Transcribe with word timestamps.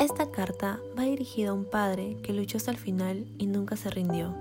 Esta 0.00 0.30
carta 0.30 0.78
va 0.96 1.02
dirigida 1.02 1.50
a 1.50 1.54
un 1.54 1.64
padre 1.64 2.18
que 2.22 2.32
luchó 2.32 2.56
hasta 2.56 2.70
el 2.70 2.76
final 2.76 3.26
y 3.36 3.46
nunca 3.46 3.76
se 3.76 3.90
rindió. 3.90 4.32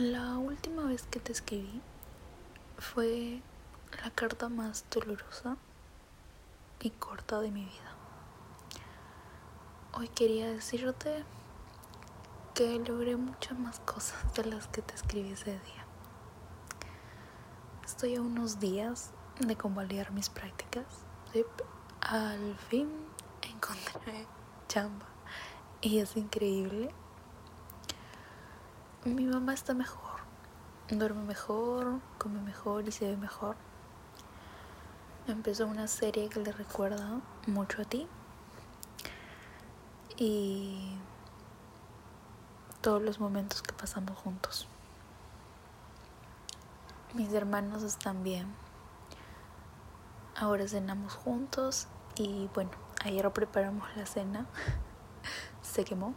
La 0.00 0.36
última 0.36 0.82
vez 0.86 1.04
que 1.04 1.20
te 1.20 1.30
escribí 1.30 1.80
fue 2.76 3.40
la 4.02 4.10
carta 4.10 4.48
más 4.48 4.84
dolorosa 4.90 5.56
y 6.80 6.90
corta 6.90 7.40
de 7.40 7.52
mi 7.52 7.64
vida. 7.64 7.95
Hoy 9.98 10.08
quería 10.08 10.50
decirte 10.50 11.24
que 12.52 12.78
logré 12.80 13.16
muchas 13.16 13.58
más 13.58 13.80
cosas 13.80 14.34
de 14.34 14.44
las 14.44 14.68
que 14.68 14.82
te 14.82 14.94
escribí 14.94 15.30
ese 15.32 15.52
día. 15.52 15.86
Estoy 17.82 18.16
a 18.16 18.20
unos 18.20 18.60
días 18.60 19.12
de 19.40 19.56
convalidar 19.56 20.12
mis 20.12 20.28
prácticas. 20.28 20.84
Al 22.02 22.58
fin 22.68 22.90
encontré 23.40 24.26
chamba 24.68 25.06
y 25.80 26.00
es 26.00 26.14
increíble 26.18 26.90
mi 29.06 29.24
mamá 29.24 29.54
está 29.54 29.72
mejor. 29.72 30.20
Duerme 30.90 31.22
mejor, 31.22 32.00
come 32.18 32.42
mejor 32.42 32.86
y 32.86 32.92
se 32.92 33.06
ve 33.08 33.16
mejor. 33.16 33.56
Empezó 35.26 35.66
una 35.66 35.86
serie 35.88 36.28
que 36.28 36.40
le 36.40 36.52
recuerda 36.52 37.22
mucho 37.46 37.80
a 37.80 37.86
ti. 37.86 38.06
Y 40.16 40.98
todos 42.80 43.02
los 43.02 43.20
momentos 43.20 43.62
que 43.62 43.72
pasamos 43.72 44.16
juntos. 44.18 44.68
Mis 47.14 47.32
hermanos 47.32 47.82
están 47.82 48.22
bien. 48.22 48.46
Ahora 50.36 50.68
cenamos 50.68 51.14
juntos 51.14 51.88
y 52.16 52.48
bueno, 52.54 52.70
ayer 53.04 53.30
preparamos 53.32 53.88
la 53.96 54.06
cena. 54.06 54.46
Se 55.62 55.84
quemó. 55.84 56.14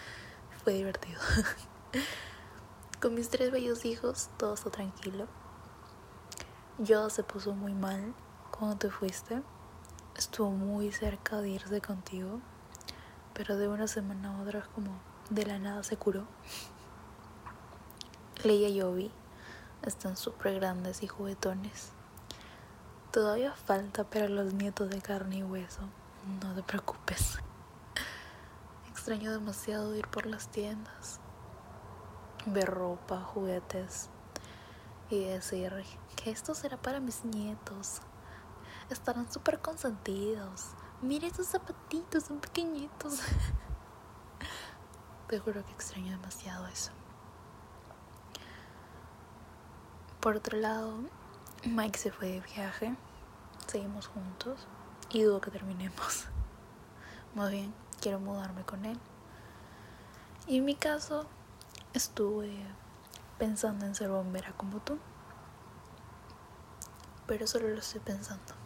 Fue 0.64 0.74
divertido. 0.74 1.20
Con 3.00 3.14
mis 3.14 3.28
tres 3.28 3.50
bellos 3.50 3.84
hijos 3.84 4.30
todo 4.38 4.54
está 4.54 4.70
tranquilo. 4.70 5.26
Yoda 6.78 7.10
se 7.10 7.22
puso 7.22 7.54
muy 7.54 7.74
mal 7.74 8.14
cuando 8.50 8.76
te 8.76 8.90
fuiste. 8.90 9.42
Estuvo 10.16 10.50
muy 10.50 10.90
cerca 10.90 11.40
de 11.40 11.50
irse 11.50 11.80
contigo, 11.80 12.40
pero 13.34 13.56
de 13.56 13.68
una 13.68 13.86
semana 13.86 14.36
a 14.36 14.42
otra 14.42 14.62
como 14.74 14.90
de 15.30 15.44
la 15.44 15.58
nada 15.58 15.82
se 15.82 15.96
curó. 15.96 16.26
Leia 18.42 18.68
y 18.68 18.80
Obi 18.82 19.10
están 19.82 20.16
súper 20.16 20.54
grandes 20.54 21.02
y 21.02 21.06
juguetones. 21.06 21.92
Todavía 23.10 23.52
falta 23.52 24.04
para 24.04 24.28
los 24.28 24.54
nietos 24.54 24.90
de 24.90 25.00
carne 25.00 25.38
y 25.38 25.42
hueso. 25.42 25.82
No 26.42 26.54
te 26.54 26.62
preocupes. 26.62 27.38
Extraño 28.90 29.30
demasiado 29.32 29.94
ir 29.94 30.08
por 30.08 30.26
las 30.26 30.48
tiendas 30.48 31.20
ver 32.46 32.68
ropa, 32.68 33.20
juguetes 33.22 34.10
y 35.10 35.24
decir 35.24 35.72
que 36.16 36.30
esto 36.30 36.54
será 36.54 36.76
para 36.76 37.00
mis 37.00 37.24
nietos. 37.24 38.00
Estarán 38.90 39.30
súper 39.32 39.60
consentidos. 39.60 40.68
Mira 41.02 41.26
esos 41.26 41.46
zapatitos, 41.46 42.24
son 42.24 42.40
pequeñitos. 42.40 43.20
Te 45.28 45.38
juro 45.38 45.64
que 45.64 45.72
extraño 45.72 46.12
demasiado 46.12 46.66
eso. 46.68 46.92
Por 50.20 50.36
otro 50.36 50.58
lado, 50.58 50.98
Mike 51.64 51.98
se 51.98 52.10
fue 52.10 52.28
de 52.28 52.40
viaje. 52.40 52.96
Seguimos 53.66 54.06
juntos 54.06 54.66
y 55.10 55.22
dudo 55.22 55.40
que 55.40 55.50
terminemos. 55.50 56.26
Más 57.34 57.50
bien, 57.50 57.74
quiero 58.00 58.20
mudarme 58.20 58.64
con 58.64 58.84
él. 58.84 58.98
Y 60.46 60.58
en 60.58 60.64
mi 60.64 60.74
caso, 60.74 61.26
estuve 61.92 62.54
pensando 63.38 63.86
en 63.86 63.94
ser 63.94 64.10
bombera 64.10 64.52
como 64.56 64.80
tú. 64.80 64.98
Pero 67.26 67.46
solo 67.46 67.68
lo 67.68 67.78
estoy 67.78 68.00
pensando. 68.00 68.63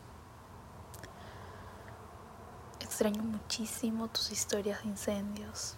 Extraño 2.99 3.23
muchísimo 3.23 4.09
tus 4.09 4.33
historias 4.33 4.83
de 4.83 4.89
incendios. 4.89 5.77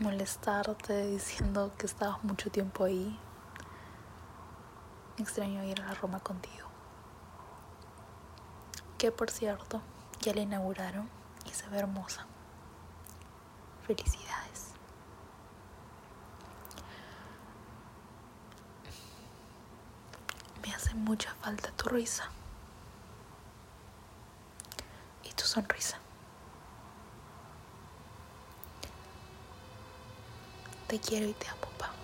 Molestarte 0.00 1.06
diciendo 1.06 1.72
que 1.78 1.86
estabas 1.86 2.22
mucho 2.24 2.50
tiempo 2.50 2.84
ahí. 2.84 3.18
Extraño 5.16 5.64
ir 5.64 5.80
a 5.80 5.94
Roma 5.94 6.20
contigo. 6.20 6.68
Que 8.98 9.10
por 9.10 9.30
cierto, 9.30 9.80
ya 10.20 10.34
la 10.34 10.42
inauguraron 10.42 11.08
y 11.46 11.54
se 11.54 11.66
ve 11.68 11.78
hermosa. 11.78 12.26
Felicidades. 13.86 14.74
mucha 20.94 21.34
falta 21.40 21.70
tu 21.72 21.88
risa 21.88 22.24
y 25.24 25.32
tu 25.32 25.44
sonrisa. 25.44 25.98
Te 30.88 31.00
quiero 31.00 31.26
y 31.28 31.34
te 31.34 31.46
amo, 31.48 31.60
papá. 31.60 31.95